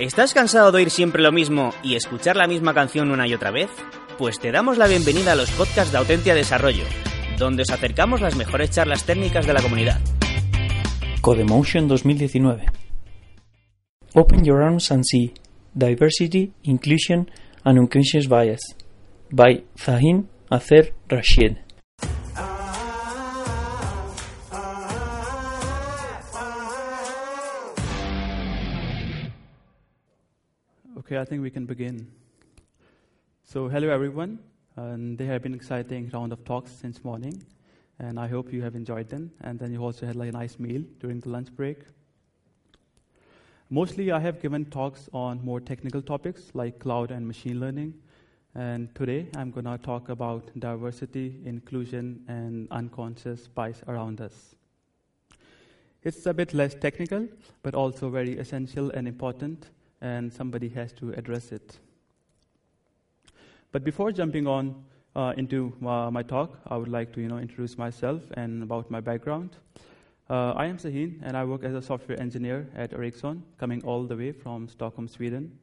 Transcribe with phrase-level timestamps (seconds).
[0.00, 3.50] ¿Estás cansado de oír siempre lo mismo y escuchar la misma canción una y otra
[3.50, 3.68] vez?
[4.16, 6.84] Pues te damos la bienvenida a los podcasts de Autentia Desarrollo,
[7.38, 10.00] donde os acercamos las mejores charlas técnicas de la comunidad.
[11.20, 12.64] Codemotion 2019
[14.14, 15.34] Open Your Arms and See
[15.74, 17.30] Diversity, Inclusion
[17.64, 18.62] and Unconscious Bias
[19.30, 21.58] by Fahim Azer Rashid
[31.10, 32.06] Okay, I think we can begin.
[33.42, 34.38] So, hello everyone.
[34.76, 37.42] Um, and they have been exciting round of talks since morning,
[37.98, 39.32] and I hope you have enjoyed them.
[39.40, 41.78] And then you also had like a nice meal during the lunch break.
[43.70, 47.94] Mostly, I have given talks on more technical topics like cloud and machine learning.
[48.54, 54.54] And today, I'm going to talk about diversity, inclusion, and unconscious bias around us.
[56.04, 57.26] It's a bit less technical,
[57.64, 61.78] but also very essential and important and somebody has to address it.
[63.72, 64.84] But before jumping on
[65.14, 68.90] uh, into uh, my talk, I would like to you know, introduce myself and about
[68.90, 69.56] my background.
[70.28, 74.04] Uh, I am Sahin, and I work as a software engineer at Ericsson, coming all
[74.04, 75.58] the way from Stockholm, Sweden.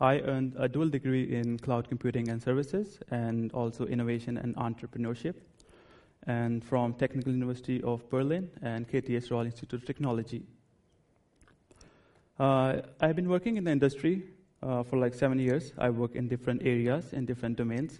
[0.00, 5.34] I earned a dual degree in cloud computing and services, and also innovation and entrepreneurship,
[6.26, 10.42] and from Technical University of Berlin and KTH Royal Institute of Technology.
[12.38, 14.22] Uh, I've been working in the industry
[14.62, 15.72] uh, for like seven years.
[15.76, 17.98] I work in different areas, in different domains,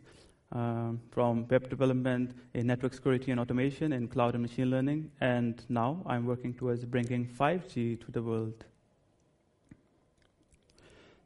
[0.53, 5.64] um, from web development, in network security and automation, in cloud and machine learning, and
[5.69, 8.64] now I'm working towards bringing 5G to the world.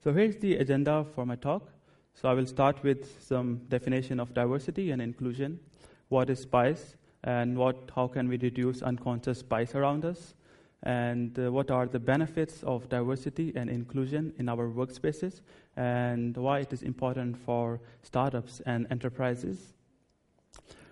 [0.03, 1.69] So here's the agenda for my talk.
[2.15, 5.61] So I will start with some definition of diversity and inclusion.
[6.09, 10.33] What is bias, and what, how can we reduce unconscious bias around us?
[10.83, 15.41] And uh, what are the benefits of diversity and inclusion in our workspaces,
[15.77, 19.75] and why it is important for startups and enterprises.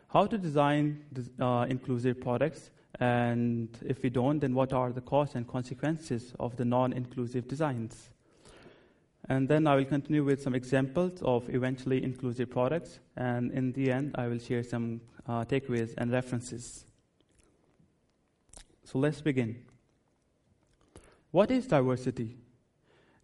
[0.09, 1.05] How to design
[1.41, 6.57] uh, inclusive products, and if we don't, then what are the costs and consequences of
[6.57, 8.11] the non inclusive designs?
[9.29, 13.91] And then I will continue with some examples of eventually inclusive products, and in the
[13.93, 16.85] end, I will share some uh, takeaways and references.
[18.85, 19.70] So let's begin.
[21.31, 22.37] What is diversity?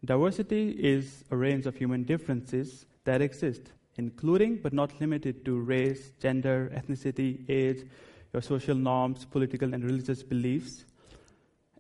[0.05, 6.13] Diversity is a range of human differences that exist, including but not limited to race,
[6.21, 7.85] gender, ethnicity, age,
[8.33, 10.85] your social norms, political and religious beliefs.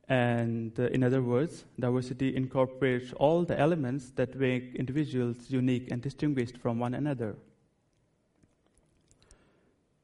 [0.09, 6.03] And uh, in other words, diversity incorporates all the elements that make individuals unique and
[6.03, 7.37] distinguished from one another.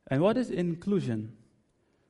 [0.09, 1.37] And what is inclusion?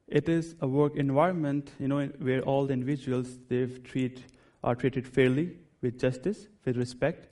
[0.09, 4.25] It is a work environment, you know, where all the individuals they treat
[4.63, 7.29] are treated fairly, with justice, with respect,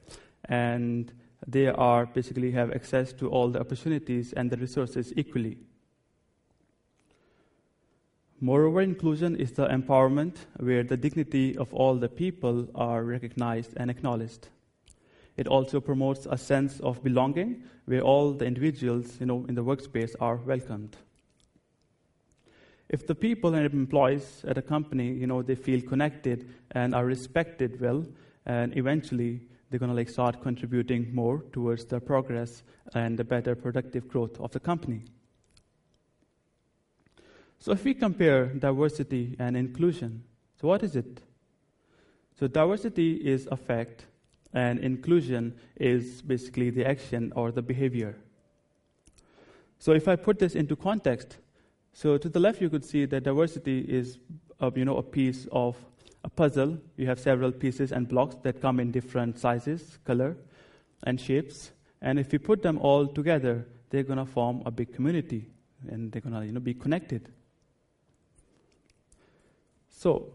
[0.46, 1.12] and
[1.46, 5.56] they are basically have access to all the opportunities and the resources equally.
[8.40, 13.90] Moreover, inclusion is the empowerment where the dignity of all the people are recognized and
[13.90, 14.48] acknowledged.
[15.36, 19.64] It also promotes a sense of belonging where all the individuals, you know, in the
[19.64, 20.96] workspace are welcomed
[22.90, 27.06] if the people and employees at a company, you know, they feel connected and are
[27.06, 28.04] respected well,
[28.46, 33.54] and eventually they're going to like start contributing more towards the progress and the better
[33.54, 35.04] productive growth of the company.
[37.60, 40.24] So if we compare diversity and inclusion,
[40.60, 41.22] so what is it?
[42.40, 44.06] So diversity is a fact,
[44.52, 48.16] and inclusion is basically the action or the behavior.
[49.78, 51.38] So if I put this into context,
[51.92, 54.18] so to the left, you could see that diversity is,
[54.60, 55.76] a, you know, a piece of
[56.24, 56.78] a puzzle.
[56.96, 60.36] You have several pieces and blocks that come in different sizes, color,
[61.04, 61.72] and shapes.
[62.00, 65.46] And if we put them all together, they're going to form a big community,
[65.88, 67.30] and they're going to, you know, be connected.
[69.88, 70.34] So,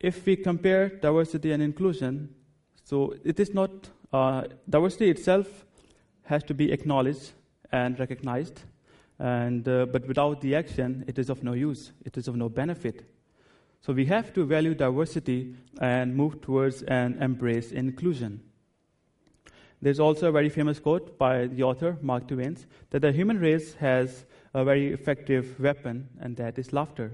[0.00, 2.34] if we compare diversity and inclusion,
[2.84, 3.70] so it is not
[4.12, 5.64] uh, diversity itself
[6.24, 7.32] has to be acknowledged
[7.72, 8.62] and recognized
[9.18, 12.48] and, uh, but without the action, it is of no use, it is of no
[12.48, 13.04] benefit.
[13.80, 18.40] So we have to value diversity and move towards and embrace inclusion.
[19.80, 22.56] There's also a very famous quote by the author, Mark Twain,
[22.90, 27.12] that the human race has a very effective weapon, and that is laughter.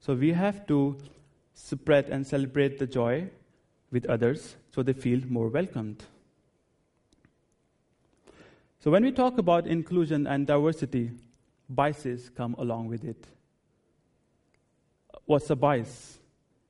[0.00, 0.98] So we have to
[1.54, 3.30] spread and celebrate the joy
[3.90, 6.04] with others so they feel more welcomed.
[8.82, 11.12] So, when we talk about inclusion and diversity,
[11.68, 13.28] biases come along with it.
[15.26, 16.18] What's a bias?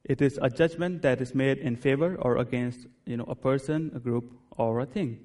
[0.04, 3.92] It is a judgment that is made in favor or against you know, a person,
[3.94, 5.20] a group, or a thing.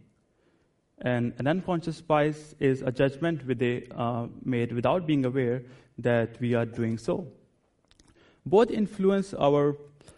[0.99, 5.63] And an unconscious bias is a judgment with a, uh, made without being aware
[5.97, 7.27] that we are doing so.
[8.45, 9.75] Both influence our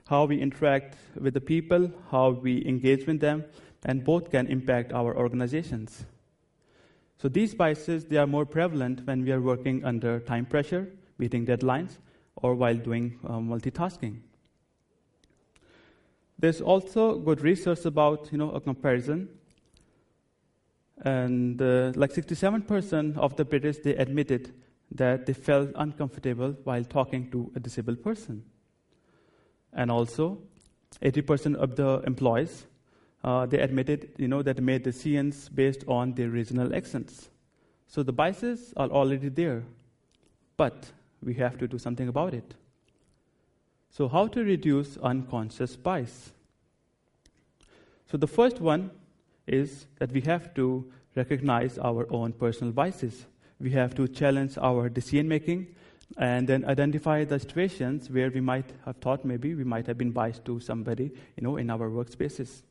[0.07, 3.45] how we interact with the people, how we engage with them,
[3.85, 6.05] and both can impact our organizations.
[7.21, 10.87] So these biases they are more prevalent when we are working under time pressure,
[11.17, 11.97] meeting deadlines,
[12.37, 14.21] or while doing uh, multitasking.
[16.39, 19.29] There's also good research about you know a comparison
[21.01, 24.53] and uh, like 67% of the British, they admitted
[24.91, 28.43] that they felt uncomfortable while talking to a disabled person.
[29.71, 30.39] And also,
[31.01, 32.65] 80% of the employees,
[33.23, 37.29] uh, they admitted, you know, that made decisions based on their regional accents.
[37.87, 39.63] So the biases are already there,
[40.57, 40.91] but
[41.23, 42.53] we have to do something about it.
[43.89, 46.31] So how to reduce unconscious bias?
[48.09, 48.91] So the first one
[49.47, 53.25] is that we have to recognize our own personal biases.
[53.59, 55.75] We have to challenge our decision making
[56.17, 60.11] and then identify the situations where we might have thought maybe we might have been
[60.11, 62.61] biased to somebody, you know, in our workspaces.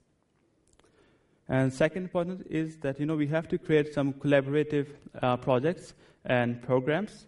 [1.49, 4.89] And second point is that you know we have to create some collaborative
[5.23, 7.27] uh, projects and programs,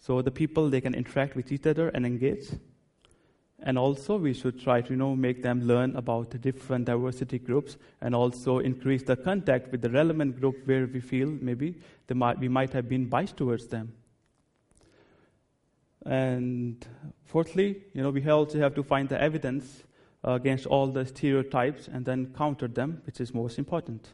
[0.00, 2.48] so the people they can interact with each other and engage.
[3.64, 7.38] And also, we should try to you know, make them learn about the different diversity
[7.38, 11.78] groups and also increase the contact with the relevant group where we feel maybe
[12.08, 13.92] they might, we might have been biased towards them.
[16.04, 16.84] And
[17.24, 19.84] fourthly, you know, we also have to find the evidence
[20.24, 24.12] against all the stereotypes and then counter them, which is most important.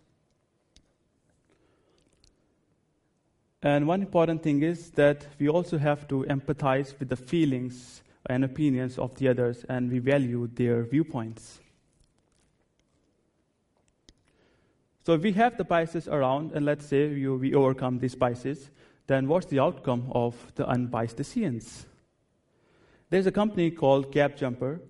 [3.62, 8.44] And one important thing is that we also have to empathize with the feelings and
[8.44, 11.60] opinions of the others, and we value their viewpoints.
[15.04, 18.70] So if we have the biases around, and let's say we, we overcome these biases,
[19.06, 21.86] then what's the outcome of the unbiased decisions?
[23.08, 24.80] There's a company called GapJumper,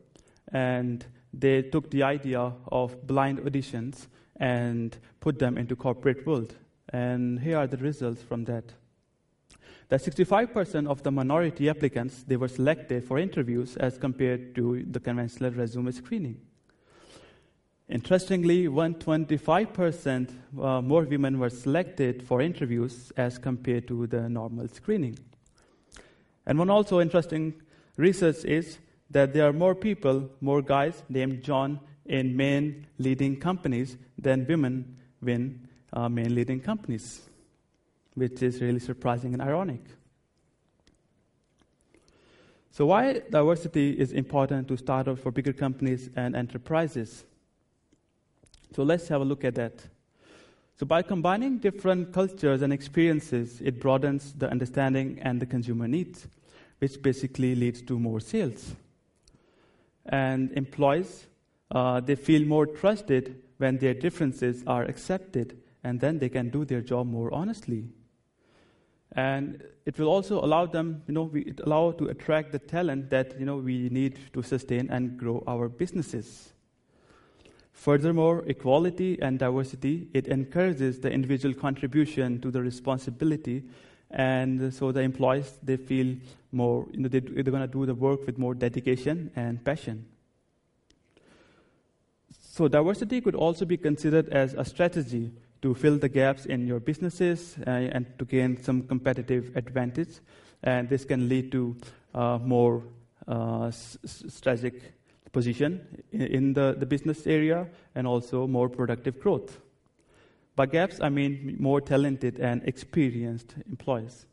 [0.52, 4.06] and they took the idea of blind auditions
[4.36, 6.54] and put them into corporate world.
[6.90, 8.72] And here are the results from that
[9.88, 15.00] that 65% of the minority applicants they were selected for interviews as compared to the
[15.00, 16.38] conventional resume screening.
[17.88, 20.30] Interestingly, 125%
[20.60, 25.18] uh, more women were selected for interviews as compared to the normal screening.
[26.44, 27.54] And one also interesting
[27.96, 28.78] research is
[29.10, 34.96] that there are more people, more guys named John in men leading companies than women
[35.26, 37.28] in uh, men leading companies
[38.19, 39.81] which is really surprising and ironic.
[42.70, 47.25] So, why diversity is important to startups for bigger companies and enterprises?
[48.75, 49.84] So, let's have a look at that.
[50.78, 56.28] So, by combining different cultures and experiences, it broadens the understanding and the consumer needs,
[56.78, 58.75] which basically leads to more sales.
[60.08, 61.26] And employees,
[61.70, 66.64] uh, they feel more trusted when their differences are accepted, and then they can do
[66.64, 67.88] their job more honestly
[69.12, 73.10] and it will also allow them, you know, we, it allow to attract the talent
[73.10, 76.52] that you know we need to sustain and grow our businesses.
[77.72, 83.64] Furthermore, equality and diversity it encourages the individual contribution to the responsibility,
[84.10, 86.16] and so the employees they feel
[86.52, 90.06] more, you know, they, they're going to do the work with more dedication and passion.
[92.30, 95.30] So diversity could also be considered as a strategy
[95.62, 100.20] to fill the gaps in your businesses uh, and to gain some competitive advantage.
[100.62, 101.76] And this can lead to
[102.14, 102.82] uh, more
[103.26, 104.82] uh, strategic
[105.32, 109.60] position in, the, the business area and also more productive growth.
[110.58, 114.26] By gaps, I mean more talented and experienced employees.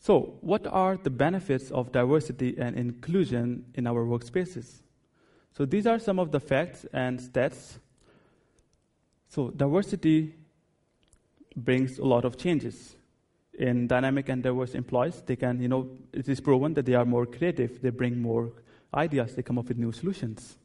[0.00, 4.80] So, what are the benefits of diversity and inclusion in our workspaces?
[5.52, 7.80] So, these are some of the facts and stats
[9.28, 10.34] so diversity
[11.54, 12.96] brings a lot of changes.
[13.58, 17.04] In dynamic and diverse employees, they can, you know, it is proven that they are
[17.04, 18.52] more creative, they bring more
[18.94, 20.56] ideas, they come up with new solutions.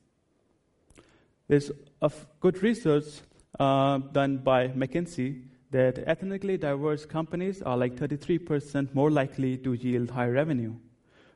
[1.47, 1.71] There's
[2.05, 3.05] a f- good research
[3.59, 10.11] uh, done by McKinsey that ethnically diverse companies are like 33% more likely to yield
[10.11, 10.73] high revenue,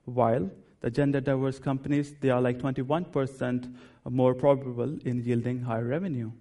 [0.05, 0.49] while
[0.81, 3.73] the gender diverse companies they are like 21%
[4.09, 6.31] more probable in yielding high revenue.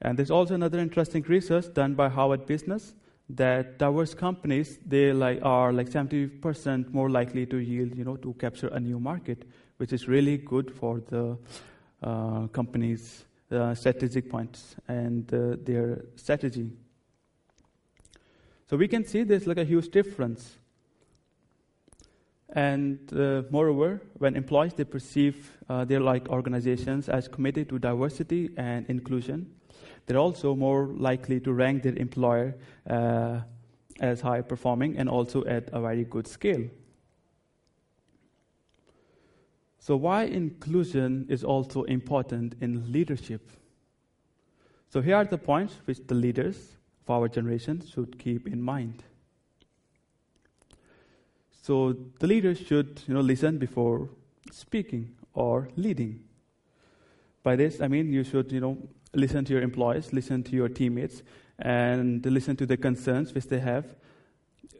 [0.00, 2.94] And there's also another interesting research done by Harvard Business
[3.30, 8.32] that diverse companies they like are like 70% more likely to yield, you know, to
[8.34, 9.44] capture a new market,
[9.76, 11.38] which is really good for the
[12.02, 16.70] uh, company's uh, strategic points and uh, their strategy.
[18.68, 20.56] So we can see there's like a huge difference.
[22.54, 28.50] And uh, moreover, when employees they perceive uh, their like organizations as committed to diversity
[28.56, 29.50] and inclusion,
[30.06, 32.56] they're also more likely to rank their employer
[34.00, 36.68] as high performing and also at a very good scale.
[39.82, 43.50] So, why inclusion is also important in leadership?
[44.90, 49.02] So, here are the points which the leaders of our generation should keep in mind.
[51.62, 54.08] So, the leaders should you know, listen before
[54.52, 56.20] speaking or leading.
[57.42, 58.78] By this, I mean you should you know,
[59.14, 61.24] listen to your employees, listen to your teammates,
[61.58, 63.96] and listen to the concerns which they have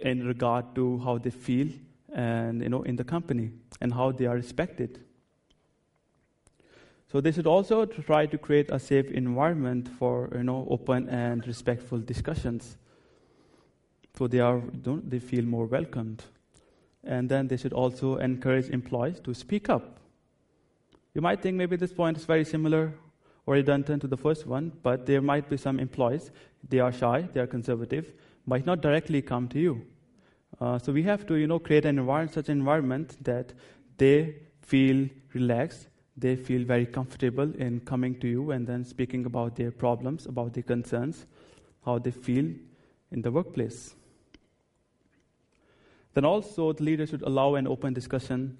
[0.00, 1.70] in regard to how they feel
[2.14, 3.50] and you know in the company
[3.80, 5.00] and how they are respected.
[7.10, 11.46] So they should also try to create a safe environment for you know open and
[11.46, 12.76] respectful discussions.
[14.16, 16.24] So they are they feel more welcomed,
[17.04, 19.98] and then they should also encourage employees to speak up.
[21.14, 22.94] You might think maybe this point is very similar
[23.44, 26.30] or redundant to the first one, but there might be some employees,
[26.68, 28.12] they are shy, they are conservative,
[28.46, 29.84] might not directly come to you.
[30.62, 33.52] Uh, so we have to, you know, create an environment, such an environment that
[33.98, 39.56] they feel relaxed, they feel very comfortable in coming to you and then speaking about
[39.56, 41.26] their problems, about their concerns,
[41.84, 42.44] how they feel
[43.10, 43.96] in the workplace.
[46.14, 48.56] Then also, the leader should allow an open discussion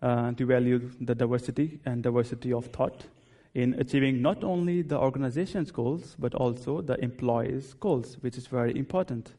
[0.00, 3.04] uh, to value the diversity and diversity of thought
[3.52, 8.74] in achieving not only the organization's goals, but also the employees' goals, which is very
[8.74, 9.34] important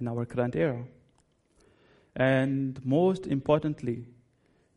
[0.00, 0.82] in our current era.
[2.16, 4.06] And most importantly,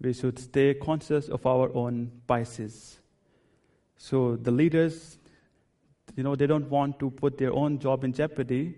[0.02, 3.00] we should stay conscious of our own biases.
[3.98, 5.18] So the leaders,
[6.16, 8.76] you know, they don't want to put their own job in jeopardy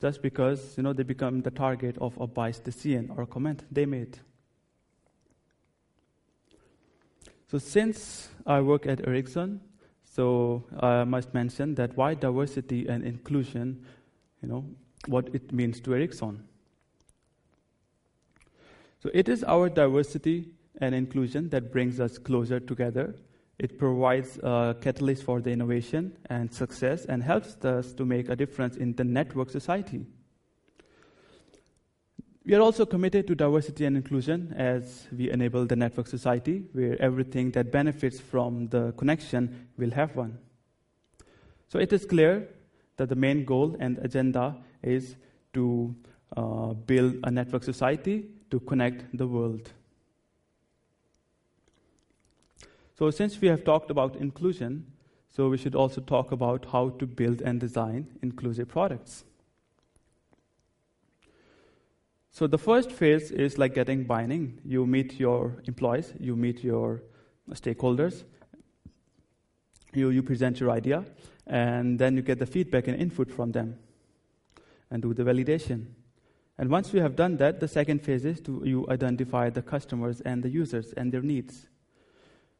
[0.00, 3.84] just because, you know, they become the target of a biased decision or comment they
[3.84, 4.18] made.
[7.50, 9.60] So since I work at Ericsson,
[10.04, 13.84] so I must mention that why diversity and inclusion,
[14.42, 14.64] you know,
[15.06, 16.44] what it means to Ericsson.
[19.08, 20.50] So it is our diversity
[20.82, 23.14] and inclusion that brings us closer together.
[23.58, 28.36] It provides a catalyst for the innovation and success and helps us to make a
[28.36, 30.04] difference in the network society.
[32.44, 37.00] We are also committed to diversity and inclusion as we enable the network society where
[37.00, 40.36] everything that benefits from the connection will have one.
[41.68, 42.46] So it is clear
[42.98, 45.16] that the main goal and agenda is
[45.54, 45.96] to
[46.36, 49.70] uh, build a network society to connect the world.
[52.98, 54.86] So, since we have talked about inclusion,
[55.28, 59.24] so we should also talk about how to build and design inclusive products.
[62.38, 64.60] So the first phase is like getting binding.
[64.64, 67.02] You meet your employees, you meet your
[67.50, 68.22] stakeholders,
[69.92, 71.04] you, you present your idea,
[71.48, 73.76] and then you get the feedback and input from them
[74.90, 75.86] and do the validation.
[76.58, 80.20] And once you have done that, the second phase is to you identify the customers
[80.22, 81.68] and the users and their needs.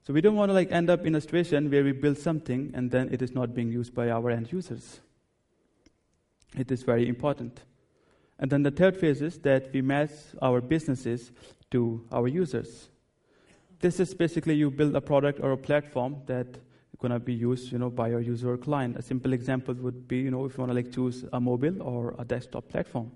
[0.06, 2.70] So we don't want to like end up in a situation where we build something
[2.74, 5.00] and then it is not being used by our end users.
[6.56, 7.60] It is very important.
[8.38, 11.32] And then the third phase is that we match our businesses
[11.72, 12.88] to our users.
[13.80, 16.46] This is basically you build a product or a platform that
[16.98, 18.96] going to be used, you know, by your user or client.
[18.96, 21.82] A simple example would be, you know, if you want to like choose a mobile
[21.82, 23.12] or a desktop platform.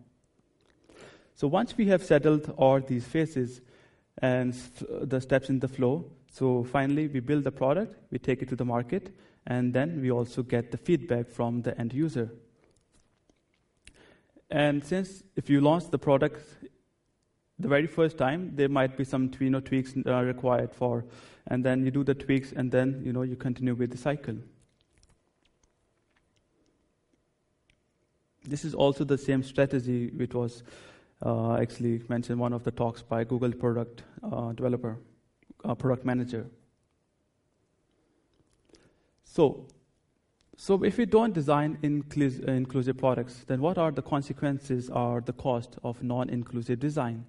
[1.34, 3.60] So once we have settled all these phases
[4.18, 4.54] and
[4.88, 8.56] the steps in the flow, so finally we build the product, we take it to
[8.56, 9.14] the market,
[9.46, 12.30] and then we also get the feedback from the end user.
[14.50, 16.46] And since if you launch the product
[17.58, 21.04] the very first time, there might be some you know, tweaks uh, required for,
[21.46, 24.36] and then you do the tweaks, and then you know you continue with the cycle.
[28.44, 30.64] This is also the same strategy which was
[31.24, 34.98] uh, actually mentioned one of the talks by Google product uh, developer,
[35.64, 36.46] uh, product manager.
[39.24, 39.66] So
[40.56, 45.32] so if we don't design inclus- inclusive products, then what are the consequences or the
[45.32, 47.24] cost of non-inclusive design?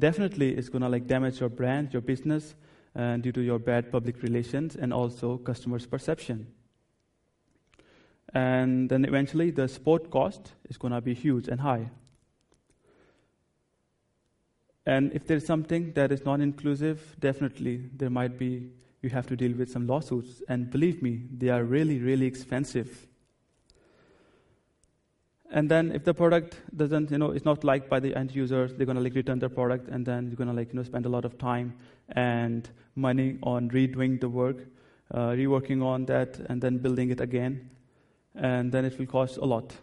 [0.00, 2.54] Definitely, it's going to like damage your brand, your business,
[2.94, 6.46] and due to your bad public relations and also customers' perception.
[8.34, 11.90] And then eventually the support cost is going to be huge and high.
[14.88, 18.70] And if there's something that is non inclusive, definitely there might be,
[19.02, 20.42] you have to deal with some lawsuits.
[20.48, 23.06] And believe me, they are really, really expensive.
[25.50, 28.74] And then if the product doesn't, you know, it's not liked by the end users,
[28.74, 31.10] they're gonna like return their product, and then you're gonna like you know spend a
[31.10, 31.74] lot of time
[32.12, 34.56] and money on redoing the work,
[35.12, 37.68] uh, reworking on that, and then building it again,
[38.34, 39.74] and then it will cost a lot.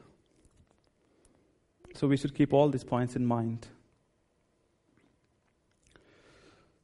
[1.94, 3.68] So we should keep all these points in mind.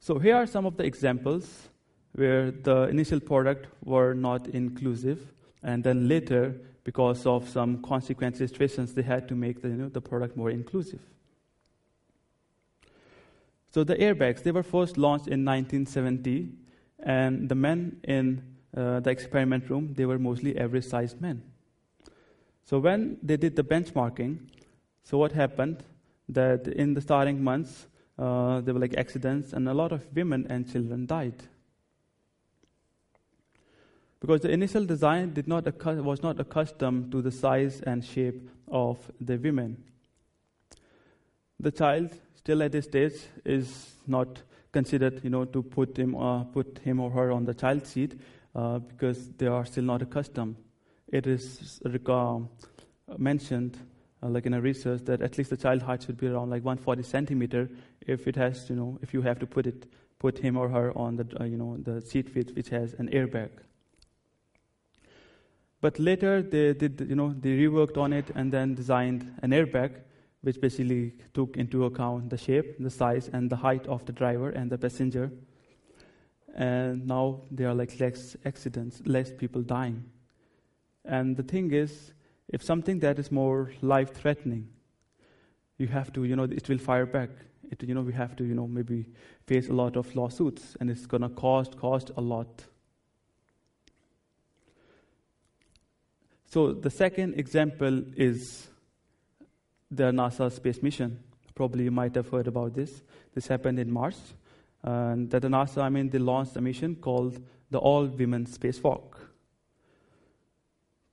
[0.03, 1.69] So here are some of the examples
[2.13, 5.31] where the initial product were not inclusive,
[5.61, 9.89] and then later because of some consequence situations, they had to make the, you know,
[9.89, 11.01] the product more inclusive.
[13.69, 16.49] So the airbags, they were first launched in 1970,
[17.03, 18.41] and the men in
[18.75, 21.43] uh, the experiment room, they were mostly average-sized men.
[22.65, 24.39] So when they did the benchmarking,
[25.03, 25.83] so what happened
[26.27, 27.85] that in the starting months,
[28.21, 31.43] uh, there were like accidents, and a lot of women and children died
[34.21, 39.11] because the initial design did not was not accustomed to the size and shape of
[39.19, 39.83] the women.
[41.59, 46.43] The child, still at this stage, is not considered, you know, to put him, uh,
[46.45, 48.19] put him or her on the child seat
[48.55, 50.55] uh, because they are still not accustomed.
[51.07, 52.39] It is uh,
[53.17, 53.77] mentioned,
[54.23, 56.63] uh, like in a research, that at least the child height should be around like
[56.63, 57.69] 140 centimeter
[58.05, 59.87] if it has, you know, if you have to put it,
[60.19, 63.09] put him or her on the, uh, you know, the seat which, which has an
[63.09, 63.49] airbag.
[65.81, 69.95] But later they did, you know, they reworked on it and then designed an airbag,
[70.41, 74.49] which basically took into account the shape, the size, and the height of the driver
[74.49, 75.31] and the passenger.
[76.55, 80.03] And now there are like less accidents, less people dying.
[81.05, 82.13] And the thing is,
[82.51, 84.67] if something that is more life-threatening,
[85.77, 87.29] you have to, you know, it will fire back.
[87.71, 89.05] It, you know, we have to, you know, maybe
[89.47, 92.65] face a lot of lawsuits, and it's gonna cost cost a lot.
[96.45, 98.67] So the second example is
[99.89, 101.23] the NASA space mission.
[101.55, 103.03] Probably you might have heard about this.
[103.33, 104.17] This happened in March.
[104.83, 109.13] And that the NASA, I mean, they launched a mission called the All Women Spacewalk.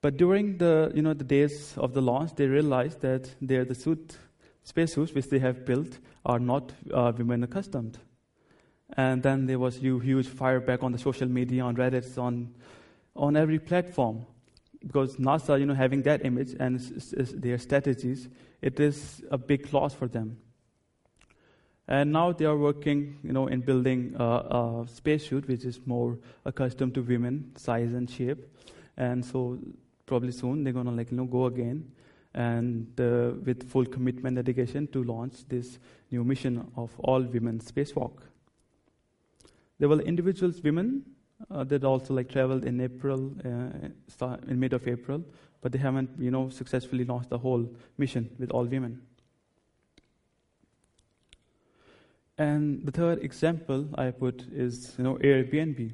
[0.00, 3.74] But during the, you know, the days of the launch, they realized that their, the
[3.74, 4.16] suit,
[4.62, 7.98] spacesuits which they have built are not uh, women accustomed.
[8.96, 12.54] And then there was huge fire back on the social media, on Reddit, on,
[13.16, 14.24] on every platform
[14.86, 18.28] because NASA, you know, having that image and their strategies,
[18.62, 20.38] it is a big loss for them.
[21.88, 26.18] And now they are working, you know, in building a, a spacesuit which is more
[26.44, 28.46] accustomed to women size and shape.
[28.96, 29.58] And so
[30.08, 31.84] probably soon they're gonna like you know go again
[32.34, 35.78] and uh, with full commitment dedication to launch this
[36.10, 38.12] new mission of all women spacewalk.
[39.78, 41.04] There were individuals, women,
[41.50, 45.24] uh, that also like traveled in April, uh, in mid of April,
[45.60, 49.00] but they haven't, you know, successfully launched the whole mission with all women.
[52.36, 55.92] And the third example I put is, you know, Airbnb.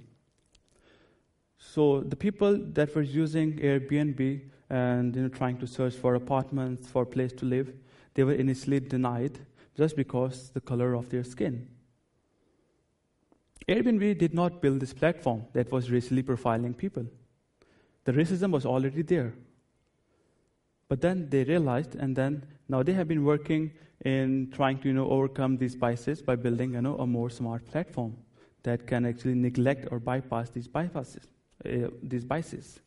[1.73, 6.89] So the people that were using Airbnb and you know trying to search for apartments,
[6.89, 7.73] for a place to live,
[8.15, 9.39] they were initially denied
[9.77, 11.67] just because the color of their skin.
[13.69, 17.07] Airbnb did not build this platform that was racially profiling people.
[18.05, 19.33] The racism was already there.
[20.89, 23.73] But then they realized, and then now they have been working
[24.05, 27.65] in trying to you know, overcome these biases by building you know, a more smart
[27.71, 28.17] platform
[28.63, 31.25] that can actually neglect or bypass these bypasses,
[31.65, 32.81] uh, these biases.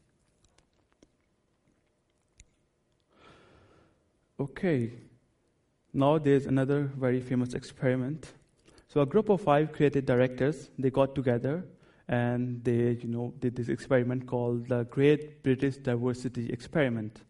[4.40, 4.92] Okay,
[5.94, 8.34] now there's another very famous experiment
[8.88, 11.66] so a group of five creative directors, they got together
[12.08, 17.22] and they, you know, did this experiment called the Great British Diversity Experiment.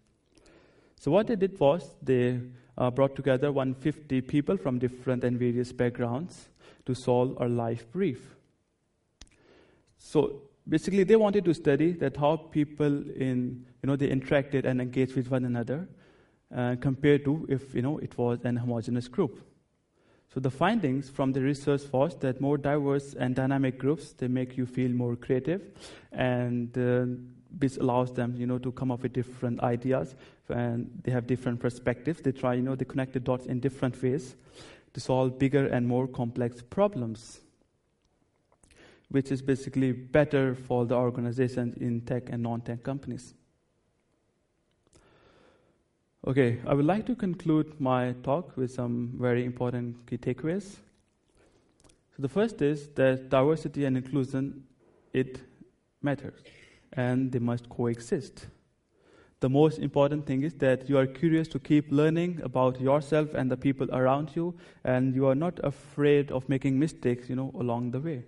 [0.99, 2.39] So what they did was they
[2.77, 6.49] uh, brought together 150 people from different and various backgrounds
[6.85, 8.35] to solve a life brief.
[9.97, 14.81] So basically, they wanted to study that how people in, you know, they interacted and
[14.81, 15.87] engaged with one another
[16.55, 19.41] uh, compared to if, you know, it was an homogeneous group.
[20.33, 24.57] So the findings from the research was that more diverse and dynamic groups they make
[24.57, 25.61] you feel more creative,
[26.11, 27.05] and uh,
[27.49, 30.15] this allows them, you know, to come up with different ideas,
[30.49, 32.21] and they have different perspectives.
[32.21, 34.35] They try, you know, they connect the dots in different ways
[34.93, 37.39] to solve bigger and more complex problems,
[39.09, 43.33] which is basically better for the organizations in tech and non-tech companies.
[46.25, 50.75] Okay, I would like to conclude my talk with some very important key takeaways.
[52.15, 54.65] So the first is that diversity and inclusion
[55.13, 55.39] it
[56.01, 56.41] matters
[56.93, 58.47] and they must coexist.
[59.39, 63.51] The most important thing is that you are curious to keep learning about yourself and
[63.51, 67.91] the people around you and you are not afraid of making mistakes, you know, along
[67.91, 68.23] the way.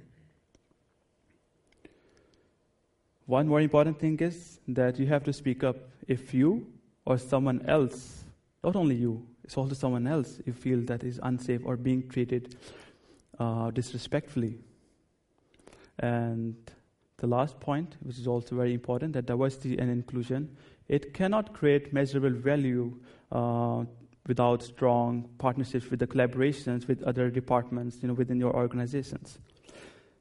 [3.29, 5.75] One more important thing is that you have to speak up
[6.07, 6.65] if you
[7.05, 8.23] or someone else,
[8.63, 12.55] not only you, it's also someone else you feel that is unsafe or being treated
[13.37, 14.57] uh, disrespectfully.
[15.99, 16.55] And
[17.17, 21.93] the last point, which is also very important, that diversity and inclusion, it cannot create
[21.93, 22.97] measurable value
[23.31, 23.83] uh,
[24.25, 29.37] without strong partnerships with the collaborations with other departments, you know, within your organizations.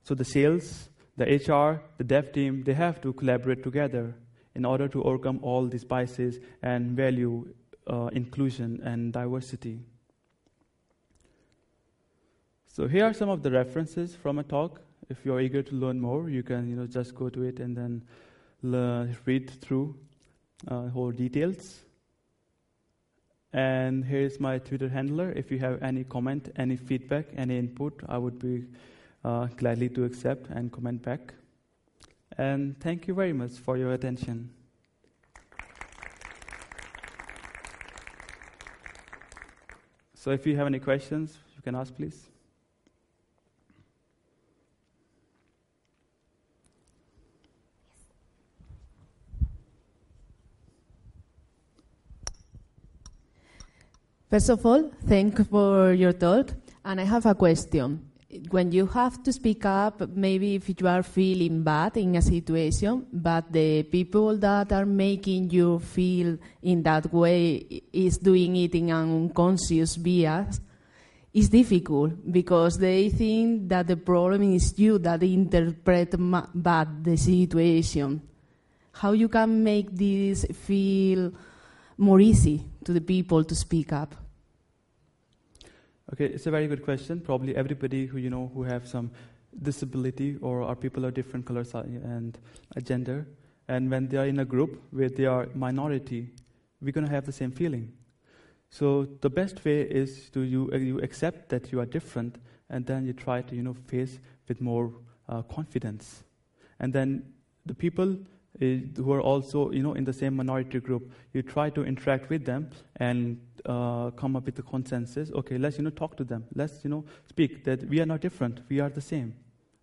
[0.03, 4.15] So the sales, the HR, the dev team, they have to collaborate together
[4.55, 7.47] in order to overcome all these biases and value
[7.89, 9.81] uh, inclusion and diversity.
[12.67, 14.81] So here are some of the references from a talk.
[15.09, 17.77] If you're eager to learn more, you can you know just go to it and
[17.77, 18.03] then
[19.27, 19.97] read through
[20.69, 21.81] uh, whole details.
[23.53, 25.33] And here's my Twitter handler.
[25.33, 28.67] If you have any comment, any feedback, any input, I would be
[29.29, 31.35] uh, gladly to accept and comment back.
[32.39, 34.51] And thank you very much for your attention.
[40.15, 42.27] So if you have any questions, you can ask, please.
[54.31, 56.53] First of all, thank for your talk.
[56.85, 58.08] And I have a question
[58.51, 63.07] when you have to speak up, maybe if you are feeling bad in a situation,
[63.11, 68.91] but the people that are making you feel in that way is doing it in
[68.91, 70.61] an unconscious bias,
[71.33, 76.15] it's difficult because they think that the problem is you that interpret
[76.55, 78.21] bad the situation.
[78.93, 81.33] How you can make this feel
[81.97, 84.15] more easy to the people to speak up?
[86.11, 87.21] Okay, it's a very good question.
[87.21, 89.11] Probably everybody who you know who have some
[89.63, 92.39] disability or are people of different colors and
[92.83, 93.27] gender,
[93.69, 96.31] and when they are in a group where they are minority,
[96.81, 97.93] we're gonna have the same feeling.
[98.71, 102.37] So the best way is to you uh, you accept that you are different,
[102.71, 104.19] and then you try to you know face
[104.49, 104.91] with more
[105.29, 106.25] uh, confidence,
[106.81, 107.35] and then
[107.67, 108.17] the people
[108.59, 112.45] who are also you know in the same minority group, you try to interact with
[112.45, 115.31] them and uh, come up with a consensus.
[115.33, 116.45] Okay, let's you know talk to them.
[116.55, 118.61] Let's you know speak that we are not different.
[118.69, 119.35] We are the same,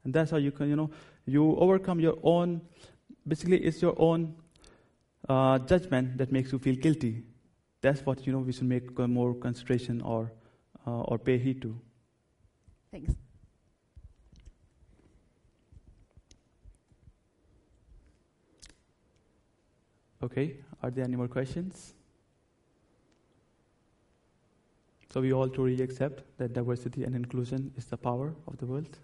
[0.04, 0.90] and that's how you can you know
[1.26, 2.62] you overcome your own.
[3.28, 4.36] Basically, it's your own
[5.28, 7.24] uh, judgment that makes you feel guilty.
[7.82, 10.32] That's what you know we should make more consideration or
[10.86, 11.80] uh, or pay heed to.
[12.92, 13.25] Thanks.
[20.26, 21.94] Okay, are there any more questions?
[25.14, 28.98] So we all truly accept that diversity and inclusion is the power of the world.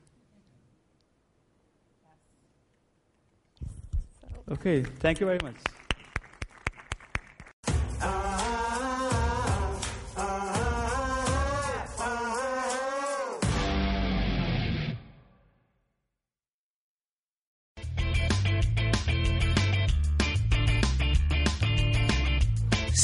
[4.49, 5.55] Okay, thank you very much.